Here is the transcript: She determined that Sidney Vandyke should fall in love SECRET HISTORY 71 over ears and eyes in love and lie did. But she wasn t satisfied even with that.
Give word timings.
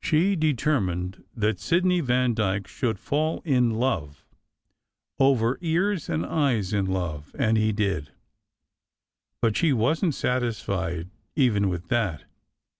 She 0.00 0.34
determined 0.34 1.22
that 1.36 1.60
Sidney 1.60 2.00
Vandyke 2.00 2.66
should 2.66 2.98
fall 2.98 3.40
in 3.44 3.70
love 3.70 4.24
SECRET 5.14 5.18
HISTORY 5.18 5.20
71 5.20 5.30
over 5.44 5.58
ears 5.60 6.08
and 6.08 6.26
eyes 6.26 6.72
in 6.72 6.86
love 6.86 7.32
and 7.38 7.56
lie 7.56 7.70
did. 7.70 8.10
But 9.40 9.56
she 9.56 9.72
wasn 9.72 10.08
t 10.10 10.16
satisfied 10.16 11.08
even 11.36 11.68
with 11.68 11.86
that. 11.86 12.24